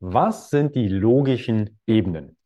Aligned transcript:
Was 0.00 0.50
sind 0.50 0.76
die 0.76 0.86
logischen 0.86 1.80
Ebenen? 1.84 2.36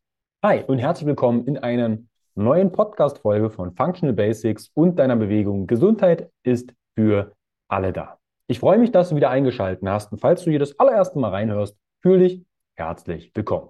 Hi 0.43 0.63
und 0.63 0.79
herzlich 0.79 1.05
willkommen 1.05 1.45
in 1.45 1.59
einer 1.59 1.99
neuen 2.33 2.71
Podcast-Folge 2.71 3.51
von 3.51 3.75
Functional 3.75 4.15
Basics 4.15 4.71
und 4.73 4.97
deiner 4.97 5.15
Bewegung. 5.15 5.67
Gesundheit 5.67 6.31
ist 6.41 6.73
für 6.95 7.35
alle 7.67 7.93
da. 7.93 8.17
Ich 8.47 8.57
freue 8.57 8.79
mich, 8.79 8.91
dass 8.91 9.09
du 9.09 9.15
wieder 9.17 9.29
eingeschaltet 9.29 9.87
hast 9.87 10.11
und 10.11 10.17
falls 10.17 10.43
du 10.43 10.49
hier 10.49 10.57
das 10.57 10.79
allererste 10.79 11.19
Mal 11.19 11.29
reinhörst, 11.29 11.77
fühle 12.01 12.27
dich 12.27 12.43
herzlich 12.75 13.29
willkommen. 13.35 13.69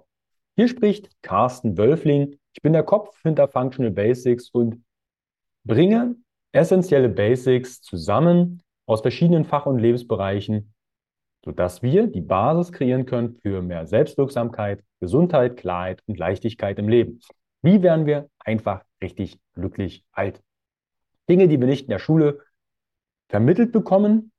Hier 0.56 0.68
spricht 0.68 1.10
Carsten 1.20 1.76
Wölfling. 1.76 2.38
Ich 2.54 2.62
bin 2.62 2.72
der 2.72 2.84
Kopf 2.84 3.20
hinter 3.20 3.48
Functional 3.48 3.92
Basics 3.92 4.48
und 4.48 4.82
bringe 5.66 6.16
essentielle 6.52 7.10
Basics 7.10 7.82
zusammen 7.82 8.62
aus 8.86 9.02
verschiedenen 9.02 9.44
Fach- 9.44 9.66
und 9.66 9.78
Lebensbereichen 9.78 10.73
sodass 11.44 11.82
wir 11.82 12.06
die 12.06 12.22
Basis 12.22 12.72
kreieren 12.72 13.04
können 13.04 13.36
für 13.42 13.60
mehr 13.60 13.86
Selbstwirksamkeit, 13.86 14.82
Gesundheit, 15.00 15.56
Klarheit 15.56 16.02
und 16.06 16.18
Leichtigkeit 16.18 16.78
im 16.78 16.88
Leben. 16.88 17.20
Wie 17.62 17.82
werden 17.82 18.06
wir 18.06 18.30
einfach 18.38 18.82
richtig 19.02 19.38
glücklich 19.54 20.04
alt? 20.12 20.42
Dinge, 21.28 21.48
die 21.48 21.60
wir 21.60 21.66
nicht 21.66 21.82
in 21.82 21.90
der 21.90 21.98
Schule 21.98 22.40
vermittelt 23.28 23.72
bekommen, 23.72 24.32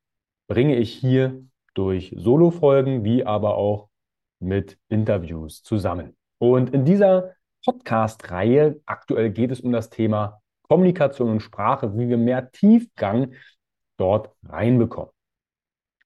bringe 0.47 0.77
ich 0.77 0.93
hier 0.93 1.43
durch 1.73 2.13
Solo-Folgen 2.15 3.03
wie 3.03 3.25
aber 3.25 3.55
auch 3.55 3.89
mit 4.39 4.77
Interviews 4.89 5.63
zusammen. 5.63 6.15
Und 6.39 6.73
in 6.73 6.85
dieser 6.85 7.35
Podcast-Reihe 7.65 8.79
aktuell 8.85 9.31
geht 9.31 9.51
es 9.51 9.61
um 9.61 9.71
das 9.71 9.89
Thema 9.89 10.41
Kommunikation 10.63 11.29
und 11.29 11.41
Sprache, 11.41 11.97
wie 11.97 12.09
wir 12.09 12.17
mehr 12.17 12.51
Tiefgang 12.51 13.33
dort 13.97 14.31
reinbekommen. 14.43 15.14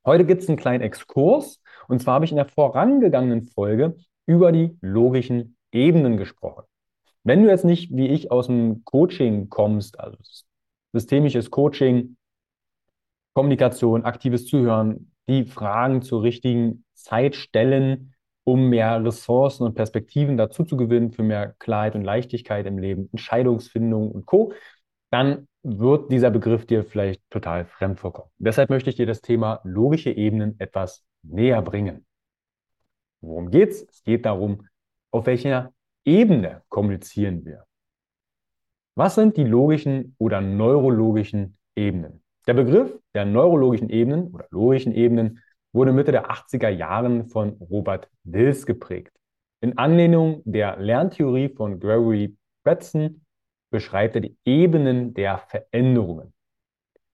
Heute 0.05 0.25
gibt 0.25 0.41
es 0.41 0.49
einen 0.49 0.57
kleinen 0.57 0.83
Exkurs. 0.83 1.61
Und 1.87 2.01
zwar 2.01 2.15
habe 2.15 2.25
ich 2.25 2.31
in 2.31 2.37
der 2.37 2.45
vorangegangenen 2.45 3.47
Folge 3.47 3.97
über 4.25 4.51
die 4.51 4.77
logischen 4.81 5.57
Ebenen 5.71 6.17
gesprochen. 6.17 6.65
Wenn 7.23 7.43
du 7.43 7.49
jetzt 7.49 7.65
nicht 7.65 7.95
wie 7.95 8.07
ich 8.07 8.31
aus 8.31 8.47
dem 8.47 8.83
Coaching 8.85 9.49
kommst, 9.49 9.99
also 9.99 10.17
systemisches 10.93 11.51
Coaching, 11.51 12.17
Kommunikation, 13.33 14.05
aktives 14.05 14.47
Zuhören, 14.47 15.11
die 15.27 15.45
Fragen 15.45 16.01
zur 16.01 16.23
richtigen 16.23 16.85
Zeit 16.93 17.35
stellen, 17.35 18.15
um 18.43 18.69
mehr 18.69 19.03
Ressourcen 19.03 19.63
und 19.63 19.75
Perspektiven 19.75 20.37
dazu 20.37 20.63
zu 20.63 20.75
gewinnen 20.75 21.11
für 21.11 21.23
mehr 21.23 21.55
Klarheit 21.59 21.95
und 21.95 22.03
Leichtigkeit 22.03 22.65
im 22.65 22.79
Leben, 22.79 23.09
Entscheidungsfindung 23.11 24.11
und 24.11 24.25
Co., 24.25 24.53
dann 25.11 25.47
wird 25.63 26.11
dieser 26.11 26.29
Begriff 26.29 26.65
dir 26.65 26.83
vielleicht 26.83 27.21
total 27.29 27.65
fremd 27.65 27.99
vorkommen. 27.99 28.29
Deshalb 28.37 28.69
möchte 28.69 28.89
ich 28.89 28.95
dir 28.95 29.05
das 29.05 29.21
Thema 29.21 29.59
logische 29.63 30.11
Ebenen 30.11 30.59
etwas 30.59 31.03
näher 31.23 31.61
bringen. 31.61 32.05
Worum 33.21 33.51
geht's? 33.51 33.85
Es 33.89 34.03
geht 34.03 34.25
darum, 34.25 34.67
auf 35.11 35.25
welcher 35.25 35.73
Ebene 36.05 36.63
kommunizieren 36.69 37.45
wir. 37.45 37.65
Was 38.95 39.15
sind 39.15 39.37
die 39.37 39.43
logischen 39.43 40.15
oder 40.17 40.41
neurologischen 40.41 41.57
Ebenen? 41.75 42.23
Der 42.47 42.53
Begriff 42.53 42.97
der 43.13 43.25
neurologischen 43.25 43.89
Ebenen 43.89 44.33
oder 44.33 44.47
logischen 44.49 44.93
Ebenen 44.93 45.39
wurde 45.71 45.93
Mitte 45.93 46.11
der 46.11 46.31
80er 46.31 46.69
Jahren 46.69 47.27
von 47.27 47.51
Robert 47.69 48.09
Dills 48.23 48.65
geprägt. 48.65 49.13
In 49.61 49.77
Anlehnung 49.77 50.41
der 50.45 50.77
Lerntheorie 50.77 51.49
von 51.49 51.79
Gregory 51.79 52.35
Bateson 52.63 53.25
beschreibt 53.69 54.15
er 54.15 54.21
die 54.21 54.37
Ebenen 54.45 55.13
der 55.13 55.39
Veränderungen. 55.39 56.33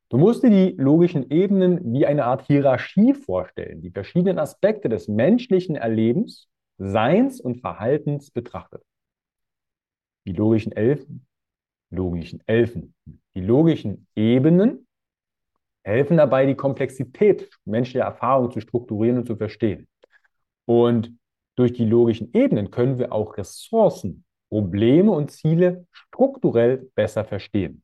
Du 0.09 0.17
musst 0.17 0.44
dir 0.44 0.50
die 0.50 0.75
logischen 0.78 1.30
Ebenen 1.31 1.94
wie 1.94 2.06
eine 2.06 2.25
Art 2.25 2.45
Hierarchie 2.47 3.14
vorstellen, 3.14 3.81
die 3.81 3.92
verschiedenen 3.92 4.39
Aspekte 4.39 4.88
des 4.88 5.08
menschlichen 5.08 5.75
Erlebens, 5.75 6.47
Seins 6.78 7.42
und 7.42 7.62
Verhaltens 7.62 8.31
betrachtet. 8.31 8.84
Die 10.28 10.34
logischen 10.34 10.72
Elfen, 10.72 11.25
logischen 11.89 12.42
Elfen, 12.47 12.94
die 13.36 13.42
logischen 13.42 14.08
Ebenen 14.16 14.88
helfen 15.84 16.18
dabei, 16.18 16.46
die 16.46 16.56
Komplexität 16.56 17.50
menschlicher 17.63 18.06
Erfahrungen 18.06 18.51
zu 18.51 18.59
strukturieren 18.59 19.19
und 19.19 19.28
zu 19.28 19.35
verstehen. 19.35 19.88
Und 20.66 21.16
durch 21.56 21.74
die 21.74 21.85
logischen 21.85 22.34
Ebenen 22.34 22.72
können 22.72 22.97
wir 22.97 23.13
auch 23.13 23.38
Ressourcen 23.38 24.25
Probleme 24.50 25.11
und 25.11 25.31
Ziele 25.31 25.88
strukturell 25.91 26.89
besser 26.95 27.25
verstehen. 27.25 27.83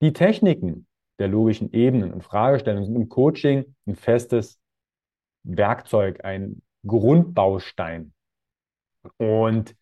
Die 0.00 0.12
Techniken 0.12 0.86
der 1.18 1.28
logischen 1.28 1.72
Ebenen 1.72 2.12
und 2.12 2.22
Fragestellungen 2.22 2.84
sind 2.84 2.96
im 2.96 3.08
Coaching 3.08 3.74
ein 3.86 3.96
festes 3.96 4.60
Werkzeug, 5.42 6.24
ein 6.24 6.62
Grundbaustein. 6.86 8.12
Und 9.16 9.74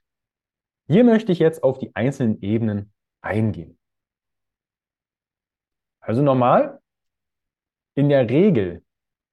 hier 0.89 1.05
möchte 1.05 1.33
ich 1.33 1.39
jetzt 1.39 1.63
auf 1.63 1.79
die 1.79 1.95
einzelnen 1.95 2.41
Ebenen 2.43 2.93
eingehen. 3.21 3.79
Also 6.01 6.23
normal, 6.23 6.81
in 7.95 8.09
der 8.09 8.31
Regel 8.31 8.85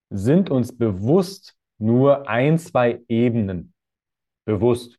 sind 0.10 0.50
uns 0.50 0.76
bewusst 0.76 1.56
nur 1.78 2.28
ein, 2.28 2.58
zwei 2.58 3.04
Ebenen 3.08 3.74
bewusst 4.46 4.98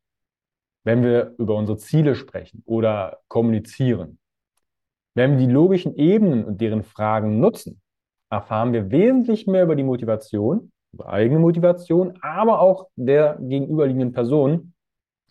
wenn 0.84 1.02
wir 1.02 1.34
über 1.38 1.56
unsere 1.56 1.78
Ziele 1.78 2.14
sprechen 2.14 2.62
oder 2.66 3.20
kommunizieren. 3.28 4.18
Wenn 5.14 5.32
wir 5.32 5.46
die 5.46 5.52
logischen 5.52 5.96
Ebenen 5.96 6.44
und 6.44 6.60
deren 6.60 6.82
Fragen 6.82 7.40
nutzen, 7.40 7.80
erfahren 8.30 8.72
wir 8.72 8.90
wesentlich 8.90 9.46
mehr 9.46 9.64
über 9.64 9.76
die 9.76 9.82
Motivation, 9.82 10.72
über 10.92 11.08
eigene 11.08 11.40
Motivation, 11.40 12.18
aber 12.20 12.60
auch 12.60 12.88
der 12.96 13.38
gegenüberliegenden 13.40 14.12
Person 14.12 14.74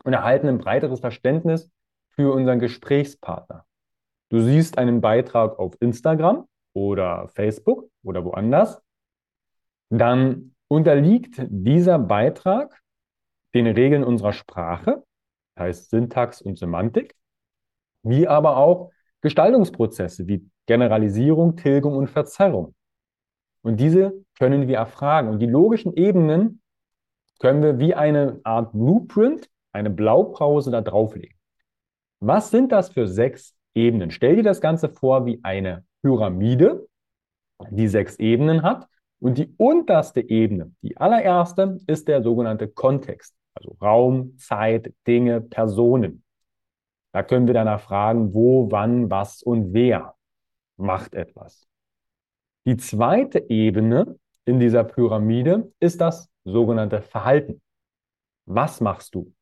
und 0.04 0.14
erhalten 0.14 0.48
ein 0.48 0.58
breiteres 0.58 1.00
Verständnis 1.00 1.72
für 2.10 2.34
unseren 2.34 2.60
Gesprächspartner. 2.60 3.66
Du 4.30 4.40
siehst 4.40 4.78
einen 4.78 5.02
Beitrag 5.02 5.60
auf 5.60 5.76
Instagram 5.80 6.48
oder 6.74 7.28
Facebook 7.30 7.90
oder 8.04 8.26
woanders, 8.26 8.82
dann 9.90 10.56
unterliegt 10.68 11.42
dieser 11.50 12.00
Beitrag 12.00 12.82
den 13.54 13.68
Regeln 13.68 14.04
unserer 14.04 14.34
Sprache 14.34 15.04
heißt 15.58 15.90
Syntax 15.90 16.42
und 16.42 16.58
Semantik, 16.58 17.16
wie 18.04 18.28
aber 18.28 18.58
auch 18.58 18.92
Gestaltungsprozesse 19.22 20.28
wie 20.28 20.50
Generalisierung, 20.66 21.56
Tilgung 21.56 21.96
und 21.96 22.10
Verzerrung. 22.10 22.76
Und 23.62 23.80
diese 23.80 24.14
können 24.38 24.68
wir 24.68 24.78
erfragen. 24.78 25.30
Und 25.30 25.40
die 25.40 25.48
logischen 25.48 25.94
Ebenen 25.96 26.62
können 27.40 27.64
wir 27.64 27.80
wie 27.80 27.94
eine 27.94 28.40
Art 28.44 28.74
Blueprint, 28.74 29.50
eine 29.72 29.90
Blaupause 29.90 30.72
da 30.72 30.82
drauflegen. 30.82 31.38
Was 32.20 32.52
sind 32.52 32.72
das 32.72 32.90
für 32.90 33.08
sechs 33.08 33.56
Ebenen? 33.74 34.12
Stell 34.12 34.36
dir 34.36 34.44
das 34.44 34.62
Ganze 34.62 34.90
vor 34.90 35.26
wie 35.26 35.40
eine 35.44 35.86
Pyramide, 36.02 36.88
die 37.70 37.88
sechs 37.88 38.18
Ebenen 38.18 38.64
hat. 38.64 38.88
Und 39.20 39.38
die 39.38 39.54
unterste 39.58 40.20
Ebene, 40.22 40.74
die 40.82 40.98
allererste, 40.98 41.80
ist 41.88 42.10
der 42.10 42.24
sogenannte 42.24 42.68
Kontext. 42.68 43.34
Also 43.54 43.76
Raum, 43.82 44.38
Zeit, 44.38 44.94
Dinge, 45.08 45.42
Personen. 45.42 46.24
Da 47.12 47.24
können 47.24 47.48
wir 47.48 47.54
danach 47.54 47.82
fragen, 47.82 48.34
wo, 48.34 48.72
wann, 48.72 49.10
was 49.10 49.44
und 49.44 49.74
wer 49.74 50.16
macht 50.78 51.14
etwas. 51.14 51.68
Die 52.66 52.78
zweite 52.78 53.50
Ebene 53.50 54.18
in 54.46 54.60
dieser 54.60 54.84
Pyramide 54.84 55.72
ist 55.80 56.02
das 56.02 56.30
sogenannte 56.44 57.02
Verhalten. 57.02 57.62
Was 58.46 58.82
machst 58.82 59.16
du? 59.16 59.34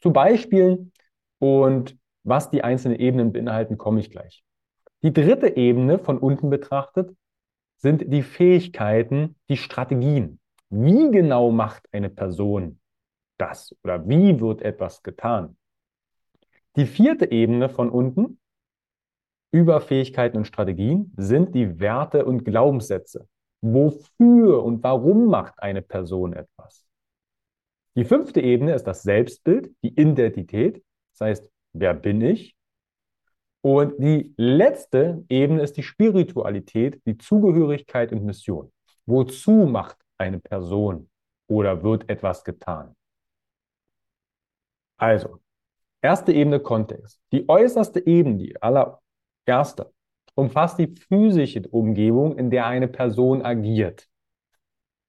Zu 0.00 0.12
Beispielen 0.12 0.92
und 1.38 1.96
was 2.22 2.50
die 2.50 2.62
einzelnen 2.62 2.98
Ebenen 2.98 3.32
beinhalten, 3.32 3.78
komme 3.78 4.00
ich 4.00 4.10
gleich. 4.10 4.44
Die 5.02 5.12
dritte 5.12 5.56
Ebene 5.56 5.98
von 5.98 6.18
unten 6.18 6.50
betrachtet 6.50 7.16
sind 7.76 8.12
die 8.12 8.22
Fähigkeiten, 8.22 9.36
die 9.48 9.56
Strategien. 9.56 10.40
Wie 10.70 11.10
genau 11.10 11.50
macht 11.50 11.88
eine 11.92 12.10
Person 12.10 12.80
das 13.38 13.74
oder 13.82 14.08
wie 14.08 14.40
wird 14.40 14.62
etwas 14.62 15.02
getan. 15.02 15.56
Die 16.76 16.86
vierte 16.86 17.30
Ebene 17.30 17.68
von 17.68 17.90
unten 17.90 18.38
über 19.50 19.80
Fähigkeiten 19.80 20.36
und 20.36 20.44
Strategien 20.44 21.12
sind 21.16 21.54
die 21.54 21.80
Werte 21.80 22.24
und 22.24 22.44
Glaubenssätze. 22.44 23.26
Wofür 23.60 24.62
und 24.62 24.82
warum 24.82 25.26
macht 25.26 25.60
eine 25.60 25.82
Person 25.82 26.32
etwas? 26.32 26.86
Die 27.96 28.04
fünfte 28.04 28.40
Ebene 28.40 28.74
ist 28.74 28.84
das 28.84 29.02
Selbstbild, 29.02 29.74
die 29.82 29.88
Identität, 29.88 30.84
das 31.12 31.26
heißt, 31.26 31.50
wer 31.72 31.94
bin 31.94 32.20
ich? 32.20 32.54
Und 33.60 33.98
die 33.98 34.32
letzte 34.36 35.24
Ebene 35.28 35.62
ist 35.62 35.76
die 35.76 35.82
Spiritualität, 35.82 37.02
die 37.06 37.18
Zugehörigkeit 37.18 38.12
und 38.12 38.24
Mission. 38.24 38.72
Wozu 39.04 39.66
macht 39.66 39.96
eine 40.16 40.38
Person 40.38 41.10
oder 41.48 41.82
wird 41.82 42.08
etwas 42.08 42.44
getan? 42.44 42.94
Also, 44.98 45.38
erste 46.02 46.32
Ebene 46.32 46.60
Kontext. 46.60 47.20
Die 47.32 47.48
äußerste 47.48 48.06
Ebene, 48.06 48.36
die 48.36 48.62
allererste, 48.62 49.92
umfasst 50.34 50.78
die 50.78 50.88
physische 50.88 51.62
Umgebung, 51.68 52.36
in 52.36 52.50
der 52.50 52.66
eine 52.66 52.88
Person 52.88 53.42
agiert. 53.42 54.06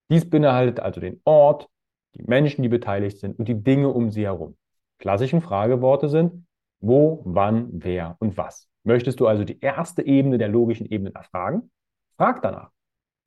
Dies 0.09 0.29
beinhaltet 0.29 0.79
also 0.79 1.01
den 1.01 1.21
Ort, 1.25 1.67
die 2.15 2.23
Menschen, 2.23 2.63
die 2.63 2.69
beteiligt 2.69 3.19
sind 3.19 3.37
und 3.37 3.47
die 3.47 3.61
Dinge 3.61 3.89
um 3.89 4.09
sie 4.09 4.23
herum. 4.23 4.57
Klassischen 4.97 5.41
Frageworte 5.41 6.09
sind 6.09 6.45
wo, 6.81 7.21
wann, 7.25 7.69
wer 7.71 8.15
und 8.19 8.37
was. 8.37 8.67
Möchtest 8.83 9.19
du 9.19 9.27
also 9.27 9.43
die 9.43 9.59
erste 9.59 10.05
Ebene 10.05 10.37
der 10.37 10.47
logischen 10.47 10.85
Ebenen 10.85 11.13
erfragen? 11.13 11.71
Frag 12.17 12.41
danach. 12.41 12.71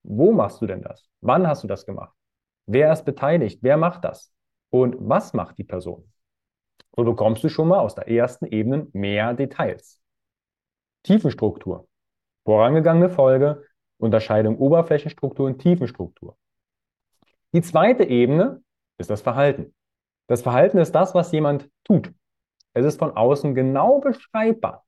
Wo 0.02 0.32
machst 0.32 0.60
du 0.60 0.66
denn 0.66 0.82
das? 0.82 1.08
Wann 1.20 1.46
hast 1.46 1.62
du 1.62 1.68
das 1.68 1.86
gemacht? 1.86 2.14
Wer 2.66 2.92
ist 2.92 3.04
beteiligt? 3.04 3.58
Wer 3.62 3.76
macht 3.76 4.04
das? 4.04 4.32
Und 4.70 4.96
was 4.98 5.34
macht 5.34 5.58
die 5.58 5.64
Person? 5.64 6.10
So 6.94 7.04
bekommst 7.04 7.42
du 7.42 7.48
schon 7.48 7.68
mal 7.68 7.80
aus 7.80 7.94
der 7.94 8.08
ersten 8.08 8.46
Ebene 8.46 8.86
mehr 8.92 9.34
Details. 9.34 10.00
Tiefenstruktur. 11.04 11.88
Vorangegangene 12.44 13.08
Folge, 13.08 13.64
Unterscheidung 13.98 14.58
Oberflächenstruktur 14.58 15.46
und 15.46 15.58
Tiefenstruktur. 15.58 16.36
Die 17.52 17.62
zweite 17.62 18.04
Ebene 18.04 18.62
ist 18.98 19.10
das 19.10 19.22
Verhalten. 19.22 19.74
Das 20.28 20.42
Verhalten 20.42 20.78
ist 20.78 20.92
das, 20.92 21.14
was 21.14 21.32
jemand 21.32 21.68
tut. 21.84 22.12
Es 22.74 22.84
ist 22.84 22.98
von 22.98 23.16
außen 23.16 23.54
genau 23.54 24.00
beschreibbar. 24.00 24.84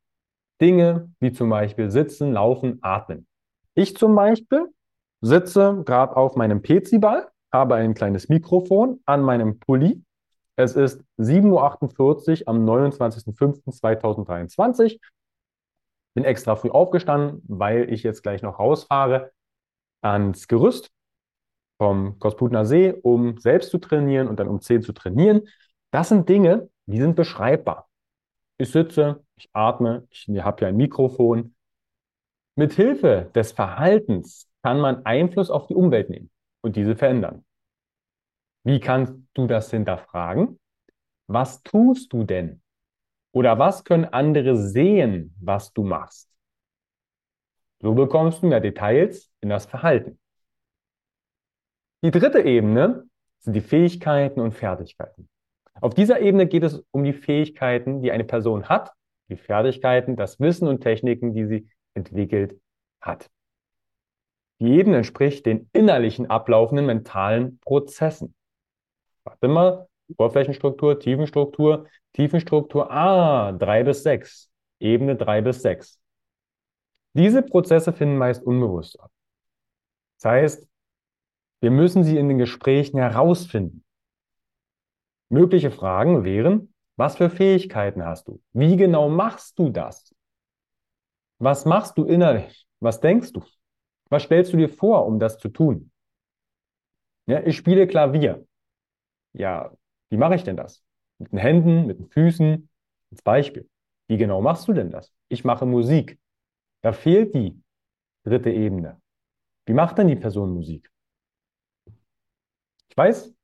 Dinge 0.61 1.13
wie 1.21 1.33
zum 1.33 1.51
Beispiel 1.51 1.91
sitzen, 1.91 2.33
laufen, 2.33 2.79
atmen. 2.83 3.27
Ich 3.75 3.97
zum 3.97 4.15
Beispiel 4.15 4.69
sitze 5.21 5.83
gerade 5.85 6.17
auf 6.17 6.37
meinem 6.37 6.63
PC-Ball, 6.63 7.29
habe 7.53 7.75
ein 7.75 7.95
kleines 7.95 8.29
Mikrofon 8.29 9.01
an 9.05 9.23
meinem 9.23 9.59
Pulli. 9.59 10.03
Es 10.57 10.77
ist 10.77 11.03
7.48 11.19 12.43
Uhr 12.43 12.49
am 12.49 12.65
29.05.2023. 12.65 15.01
Bin 16.15 16.25
extra 16.25 16.55
früh 16.55 16.71
aufgestanden, 16.71 17.43
weil 17.49 17.93
ich 17.93 18.05
jetzt 18.05 18.23
gleich 18.23 18.43
noch 18.43 18.59
rausfahre 18.59 19.33
ans 20.01 20.49
Gerüst 20.49 20.91
vom 21.79 22.19
Kosputner 22.21 22.65
See, 22.65 22.95
um 23.03 23.39
selbst 23.39 23.71
zu 23.71 23.79
trainieren 23.79 24.29
und 24.29 24.39
dann 24.39 24.47
um 24.49 24.61
10 24.61 24.83
zu 24.83 24.93
trainieren. 24.93 25.49
Das 25.91 26.11
sind 26.11 26.29
Dinge, 26.29 26.71
die 26.87 27.01
sind 27.01 27.17
beschreibbar. 27.17 27.89
Ich 28.59 28.71
sitze, 28.71 29.25
ich 29.37 29.51
atme, 29.53 30.07
ich 30.11 30.29
habe 30.29 30.59
hier 30.61 30.69
ein 30.69 30.77
Mikrofon. 30.77 31.57
Mit 32.55 32.75
Hilfe 32.75 33.29
des 33.35 33.51
Verhaltens 33.51 34.49
kann 34.63 34.81
man 34.81 35.05
Einfluss 35.05 35.51
auf 35.51 35.67
die 35.67 35.75
Umwelt 35.75 36.11
nehmen 36.11 36.31
und 36.61 36.77
diese 36.77 36.95
verändern. 36.95 37.44
Wie 38.65 38.81
kannst 38.81 39.15
du 39.35 39.47
das 39.47 39.71
hinterfragen? 39.71 40.59
Was 41.27 41.63
tust 41.63 42.13
du 42.13 42.25
denn? 42.25 42.63
Oder 43.33 43.59
was 43.59 43.85
können 43.85 44.07
andere 44.07 44.57
sehen, 44.57 45.35
was 45.41 45.73
du 45.73 45.85
machst? 45.85 46.31
So 47.81 47.95
bekommst 47.95 48.43
du 48.43 48.47
mehr 48.47 48.61
Details 48.61 49.31
in 49.41 49.51
das 49.51 49.67
Verhalten. 49.67 50.19
Die 52.03 52.11
dritte 52.11 52.41
Ebene 52.41 53.07
sind 53.41 53.55
die 53.55 53.61
Fähigkeiten 53.61 54.41
und 54.41 54.53
Fertigkeiten. 54.53 55.29
Auf 55.81 55.95
dieser 55.95 56.21
Ebene 56.21 56.47
geht 56.47 56.63
es 56.63 56.83
um 56.93 57.05
die 57.05 57.13
Fähigkeiten, 57.13 58.01
die 58.01 58.13
eine 58.13 58.25
Person 58.25 58.69
hat, 58.69 58.93
die 59.29 59.37
Fertigkeiten, 59.37 60.17
das 60.17 60.41
Wissen 60.41 60.69
und 60.69 60.81
Techniken, 60.81 61.35
die 61.35 61.47
sie 61.47 61.69
entwickelt 61.95 62.59
hat. 63.01 63.31
Die 64.61 64.71
Ebene 64.71 64.99
entspricht 64.99 65.45
den 65.45 65.69
innerlichen 65.73 66.31
ablaufenden 66.31 66.87
mentalen 66.87 67.59
Prozessen. 67.61 68.35
Warte 69.25 69.49
mal, 69.49 69.89
Oberflächenstruktur, 70.09 70.99
Tiefenstruktur, 71.01 71.87
Tiefenstruktur, 72.13 72.91
ah, 72.91 73.53
drei 73.53 73.83
bis 73.83 74.03
sechs, 74.03 74.51
Ebene 74.79 75.17
drei 75.17 75.41
bis 75.41 75.63
sechs. 75.63 75.99
Diese 77.15 77.43
Prozesse 77.43 77.93
finden 77.93 78.19
meist 78.19 78.43
unbewusst 78.45 78.95
statt. 78.95 79.11
Das 80.21 80.31
heißt, 80.33 80.69
wir 81.61 81.71
müssen 81.71 82.05
sie 82.05 82.19
in 82.19 82.29
den 82.29 82.39
Gesprächen 82.39 82.99
herausfinden. 82.99 83.85
Mögliche 85.31 85.71
Fragen 85.71 86.25
wären, 86.25 86.75
was 86.97 87.17
für 87.17 87.31
Fähigkeiten 87.31 88.05
hast 88.05 88.29
du? 88.29 88.41
Wie 88.53 88.77
genau 88.77 89.09
machst 89.09 89.59
du 89.59 89.71
das? 89.71 90.15
Was 91.39 91.65
machst 91.65 91.99
du 91.99 92.05
innerlich? 92.05 92.67
Was 92.81 93.01
denkst 93.01 93.33
du? 93.33 93.43
Was 94.11 94.25
stellst 94.25 94.53
du 94.53 94.57
dir 94.57 94.69
vor, 94.69 95.07
um 95.07 95.19
das 95.19 95.39
zu 95.39 95.49
tun? 95.49 95.91
Ja, 97.27 97.41
ich 97.41 97.57
spiele 97.57 97.87
Klavier. 97.87 98.47
Ja, 99.35 99.73
wie 100.11 100.17
mache 100.17 100.35
ich 100.37 100.45
denn 100.45 100.57
das? 100.57 100.83
Mit 101.19 101.33
den 101.33 101.39
Händen, 101.39 101.87
mit 101.87 101.99
den 101.99 102.09
Füßen? 102.09 102.69
Als 103.13 103.23
Beispiel. 103.23 103.69
Wie 104.09 104.17
genau 104.17 104.41
machst 104.41 104.69
du 104.69 104.73
denn 104.73 104.91
das? 104.91 105.13
Ich 105.29 105.45
mache 105.45 105.67
Musik. 105.67 106.19
Da 106.83 106.93
fehlt 106.93 107.35
die 107.35 107.61
dritte 108.25 108.51
Ebene. 108.51 109.01
Wie 109.67 109.75
macht 109.75 109.99
denn 109.99 110.09
die 110.09 110.17
Person 110.17 110.55
Musik? 110.55 110.91
Ich 112.89 112.97
weiß, 112.97 113.35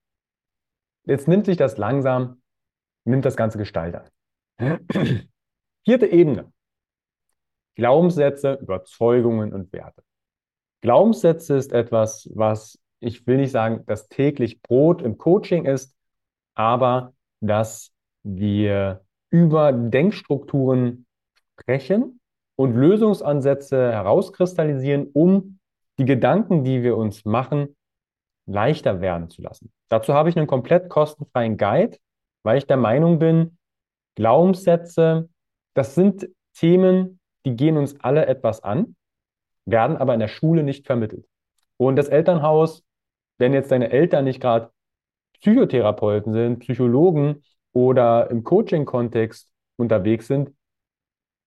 Jetzt 1.04 1.28
nimmt 1.28 1.46
sich 1.46 1.56
das 1.56 1.76
langsam, 1.78 2.40
nimmt 3.04 3.24
das 3.24 3.36
ganze 3.36 3.58
Gestalt 3.58 3.96
an. 3.96 4.88
Vierte 5.84 6.06
Ebene. 6.06 6.52
Glaubenssätze, 7.76 8.54
Überzeugungen 8.60 9.52
und 9.52 9.72
Werte. 9.72 10.02
Glaubenssätze 10.82 11.56
ist 11.56 11.72
etwas, 11.72 12.30
was 12.34 12.79
ich 13.00 13.26
will 13.26 13.38
nicht 13.38 13.50
sagen, 13.50 13.84
das 13.86 14.08
täglich 14.08 14.62
Brot 14.62 15.02
im 15.02 15.18
Coaching 15.18 15.64
ist, 15.64 15.94
aber 16.54 17.14
dass 17.40 17.92
wir 18.22 19.04
über 19.30 19.72
Denkstrukturen 19.72 21.06
sprechen 21.58 22.20
und 22.56 22.74
Lösungsansätze 22.74 23.92
herauskristallisieren, 23.92 25.08
um 25.12 25.58
die 25.98 26.04
Gedanken, 26.04 26.64
die 26.64 26.82
wir 26.82 26.96
uns 26.96 27.24
machen, 27.24 27.76
leichter 28.46 29.00
werden 29.00 29.30
zu 29.30 29.42
lassen. 29.42 29.72
Dazu 29.88 30.14
habe 30.14 30.28
ich 30.28 30.36
einen 30.36 30.46
komplett 30.46 30.88
kostenfreien 30.88 31.56
Guide, 31.56 31.96
weil 32.42 32.58
ich 32.58 32.66
der 32.66 32.76
Meinung 32.76 33.18
bin, 33.18 33.58
Glaubenssätze, 34.16 35.28
das 35.74 35.94
sind 35.94 36.28
Themen, 36.54 37.20
die 37.44 37.56
gehen 37.56 37.76
uns 37.76 37.98
alle 38.00 38.26
etwas 38.26 38.62
an, 38.62 38.96
werden 39.64 39.96
aber 39.96 40.14
in 40.14 40.20
der 40.20 40.28
Schule 40.28 40.62
nicht 40.62 40.86
vermittelt. 40.86 41.26
Und 41.76 41.96
das 41.96 42.08
Elternhaus, 42.08 42.82
wenn 43.40 43.54
jetzt 43.54 43.72
deine 43.72 43.90
Eltern 43.90 44.24
nicht 44.24 44.40
gerade 44.40 44.70
Psychotherapeuten 45.40 46.32
sind, 46.34 46.58
Psychologen 46.60 47.42
oder 47.72 48.30
im 48.30 48.44
Coaching-Kontext 48.44 49.50
unterwegs 49.76 50.26
sind, 50.26 50.52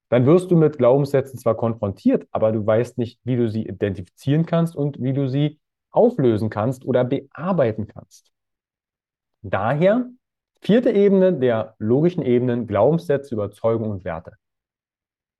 dann 0.09 0.25
wirst 0.25 0.49
du 0.49 0.55
mit 0.55 0.77
Glaubenssätzen 0.77 1.39
zwar 1.39 1.55
konfrontiert, 1.55 2.27
aber 2.31 2.51
du 2.51 2.65
weißt 2.65 2.97
nicht, 2.97 3.19
wie 3.23 3.35
du 3.35 3.47
sie 3.47 3.67
identifizieren 3.67 4.45
kannst 4.45 4.75
und 4.75 5.01
wie 5.01 5.13
du 5.13 5.27
sie 5.27 5.59
auflösen 5.91 6.49
kannst 6.49 6.83
oder 6.83 7.03
bearbeiten 7.03 7.87
kannst. 7.87 8.31
Daher 9.43 10.09
vierte 10.61 10.91
Ebene 10.91 11.33
der 11.33 11.75
logischen 11.77 12.23
Ebenen 12.23 12.65
Glaubenssätze, 12.65 13.35
Überzeugungen 13.35 13.91
und 13.91 14.03
Werte. 14.03 14.33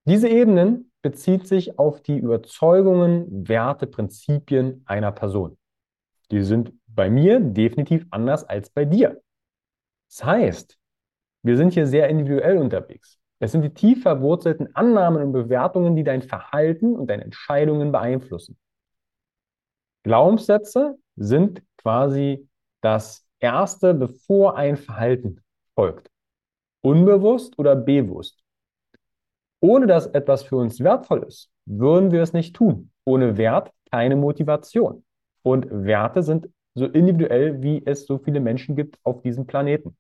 Diese 0.05 0.29
Ebenen 0.29 0.91
bezieht 1.01 1.48
sich 1.48 1.79
auf 1.79 2.01
die 2.01 2.17
Überzeugungen, 2.17 3.48
Werte, 3.48 3.88
Prinzipien 3.88 4.83
einer 4.86 5.12
Person. 5.12 5.57
Die 6.33 6.41
sind 6.41 6.73
bei 6.87 7.11
mir 7.11 7.39
definitiv 7.39 8.07
anders 8.09 8.43
als 8.43 8.71
bei 8.71 8.85
dir. 8.85 9.21
Das 10.09 10.25
heißt, 10.25 10.79
wir 11.43 11.57
sind 11.57 11.73
hier 11.73 11.85
sehr 11.85 12.09
individuell 12.09 12.57
unterwegs. 12.57 13.19
Es 13.37 13.51
sind 13.51 13.61
die 13.61 13.71
tief 13.71 14.01
verwurzelten 14.01 14.75
Annahmen 14.75 15.21
und 15.21 15.31
Bewertungen, 15.31 15.95
die 15.95 16.03
dein 16.03 16.23
Verhalten 16.23 16.95
und 16.95 17.11
deine 17.11 17.23
Entscheidungen 17.23 17.91
beeinflussen. 17.91 18.57
Glaubenssätze 20.01 20.97
sind 21.17 21.61
quasi 21.77 22.49
das 22.81 23.27
Erste, 23.39 23.93
bevor 23.93 24.57
ein 24.57 24.75
Verhalten 24.75 25.39
folgt. 25.75 26.09
Unbewusst 26.81 27.59
oder 27.59 27.75
bewusst. 27.75 28.43
Ohne 29.59 29.85
dass 29.85 30.07
etwas 30.07 30.41
für 30.41 30.55
uns 30.55 30.79
wertvoll 30.79 31.25
ist, 31.27 31.51
würden 31.65 32.11
wir 32.11 32.23
es 32.23 32.33
nicht 32.33 32.55
tun. 32.55 32.89
Ohne 33.05 33.37
Wert 33.37 33.71
keine 33.91 34.15
Motivation. 34.15 35.05
Und 35.43 35.67
Werte 35.69 36.23
sind 36.23 36.50
so 36.73 36.88
individuell, 36.88 37.62
wie 37.62 37.83
es 37.85 38.05
so 38.05 38.17
viele 38.17 38.39
Menschen 38.39 38.75
gibt 38.75 38.97
auf 39.03 39.21
diesem 39.21 39.45
Planeten. 39.45 39.95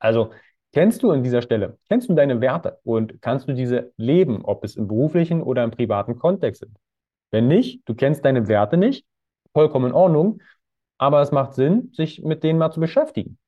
Also 0.00 0.32
kennst 0.72 1.02
du 1.02 1.10
an 1.12 1.22
dieser 1.22 1.42
Stelle, 1.42 1.78
kennst 1.88 2.08
du 2.08 2.14
deine 2.14 2.40
Werte 2.40 2.80
und 2.82 3.22
kannst 3.22 3.48
du 3.48 3.52
diese 3.52 3.92
leben, 3.96 4.44
ob 4.44 4.64
es 4.64 4.74
im 4.76 4.88
beruflichen 4.88 5.42
oder 5.42 5.62
im 5.62 5.70
privaten 5.70 6.18
Kontext 6.18 6.62
sind? 6.62 6.76
Wenn 7.30 7.46
nicht, 7.46 7.88
du 7.88 7.94
kennst 7.94 8.24
deine 8.24 8.48
Werte 8.48 8.76
nicht, 8.76 9.06
vollkommen 9.52 9.86
in 9.86 9.92
Ordnung, 9.92 10.42
aber 10.98 11.20
es 11.20 11.30
macht 11.32 11.54
Sinn, 11.54 11.90
sich 11.92 12.22
mit 12.22 12.42
denen 12.42 12.58
mal 12.58 12.72
zu 12.72 12.80
beschäftigen. 12.80 13.38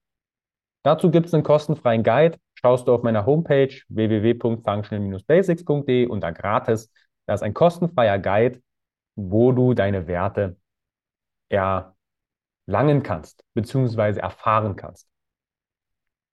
Dazu 0.83 1.11
gibt 1.11 1.27
es 1.27 1.35
einen 1.35 1.43
kostenfreien 1.43 2.05
Guide. 2.05 2.39
Schaust 2.55 2.87
du 2.87 2.95
auf 2.95 3.03
meiner 3.03 3.27
Homepage 3.27 3.75
www.functional-basics.de 3.89 6.07
unter 6.07 6.33
gratis. 6.33 6.93
Da 7.27 7.35
ist 7.35 7.43
ein 7.43 7.55
kostenfreier 7.55 8.21
Guide, 8.21 8.61
wo 9.17 9.51
du 9.53 9.75
deine 9.75 10.07
Werte 10.07 10.57
erlangen 11.49 13.03
kannst, 13.03 13.45
beziehungsweise 13.55 14.21
erfahren 14.21 14.77
kannst. 14.77 15.09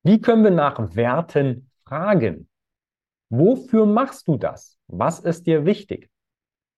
Wie 0.03 0.19
können 0.19 0.43
wir 0.43 0.51
nach 0.51 0.95
Werten 0.95 1.69
fragen? 1.85 2.49
Wofür 3.29 3.85
machst 3.85 4.27
du 4.27 4.37
das? 4.37 4.77
Was 4.87 5.19
ist 5.19 5.47
dir 5.47 5.65
wichtig? 5.65 6.09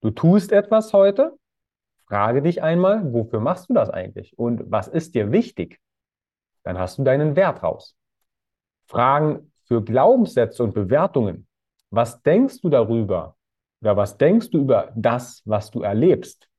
Du 0.02 0.12
tust 0.12 0.52
etwas 0.52 0.94
heute, 0.94 1.38
frage 2.06 2.42
dich 2.42 2.62
einmal, 2.62 3.12
wofür 3.14 3.40
machst 3.40 3.70
du 3.70 3.74
das 3.74 3.90
eigentlich 3.90 4.38
und 4.38 4.70
was 4.70 4.88
ist 4.88 5.16
dir 5.16 5.32
wichtig? 5.32 5.80
dann 6.66 6.80
hast 6.80 6.98
du 6.98 7.04
deinen 7.04 7.36
Wert 7.36 7.64
raus. 7.64 7.96
Fragen 8.88 9.52
für 9.64 9.84
Glaubenssätze 9.84 10.64
und 10.64 10.74
Bewertungen. 10.74 11.48
Was 11.92 12.22
denkst 12.22 12.60
du 12.62 12.70
darüber? 12.70 13.38
Oder 13.82 13.96
was 13.96 14.18
denkst 14.18 14.50
du 14.50 14.60
über 14.60 14.92
das, 14.96 15.42
was 15.46 15.72
du 15.72 15.84
erlebst? 15.84 16.50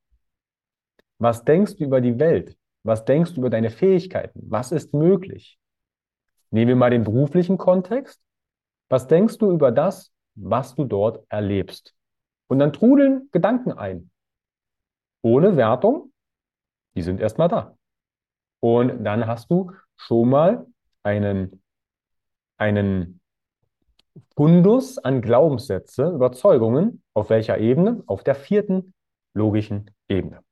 Was 1.19 1.45
denkst 1.45 1.77
du 1.77 1.85
über 1.85 2.01
die 2.01 2.19
Welt? 2.19 2.57
Was 2.83 3.05
denkst 3.05 3.35
du 3.35 3.41
über 3.41 3.51
deine 3.51 3.71
Fähigkeiten? 3.71 4.41
Was 4.45 4.73
ist 4.73 4.95
möglich? 4.95 5.59
Nehmen 6.51 6.69
wir 6.69 6.77
mal 6.77 6.91
den 6.91 7.05
beruflichen 7.05 7.59
Kontext. 7.59 8.21
Was 8.89 9.09
denkst 9.09 9.39
du 9.39 9.51
über 9.51 9.73
das, 9.73 10.13
was 10.35 10.75
du 10.75 10.85
dort 10.85 11.25
erlebst? 11.29 11.95
Und 12.49 12.61
dann 12.61 12.73
trudeln 12.73 13.29
Gedanken 13.33 13.73
ein. 13.73 14.11
Ohne 15.23 15.57
Wertung. 15.57 16.13
Die 16.95 17.03
sind 17.03 17.21
erstmal 17.21 17.49
da. 17.49 17.77
Und 18.61 19.05
dann 19.05 19.27
hast 19.27 19.51
du 19.51 19.73
schon 19.97 20.31
mal 20.31 20.67
einen, 21.03 21.63
einen 22.57 23.21
Fundus 24.37 24.99
an 24.99 25.21
Glaubenssätze, 25.21 26.09
Überzeugungen. 26.11 27.03
Auf 27.15 27.31
welcher 27.31 27.59
Ebene? 27.59 28.03
Auf 28.07 28.23
der 28.23 28.35
vierten 28.35 28.95
logischen 29.35 29.91
Ebene. 30.09 30.46